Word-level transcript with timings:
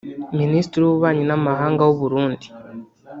Minisitiri 0.39 0.81
w’Ububanyi 0.83 1.23
n’Amahanga 1.27 1.81
w’u 1.87 1.95
Burundi 2.01 2.47